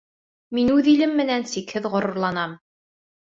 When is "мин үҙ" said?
0.57-0.87